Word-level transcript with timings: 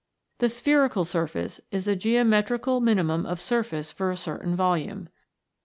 The 0.39 0.49
spherical 0.49 1.05
surface 1.05 1.61
is 1.69 1.85
the 1.85 1.95
geometrical 1.95 2.79
minimum 2.81 3.23
of 3.23 3.39
surface 3.39 3.91
for 3.91 4.09
a 4.09 4.17
certain 4.17 4.55
volume. 4.55 5.09